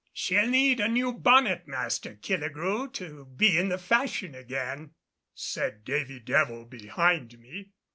"She'll 0.13 0.47
need 0.47 0.79
a 0.79 0.87
new 0.87 1.13
bonnet, 1.13 1.67
Master 1.67 2.15
Killigrew, 2.15 2.91
to 2.93 3.25
be 3.37 3.59
in 3.59 3.69
the 3.69 3.77
fashion 3.77 4.33
again," 4.33 4.95
said 5.35 5.85
Davy 5.85 6.19
Devil 6.19 6.65
behind 6.65 7.37
me. 7.37 7.69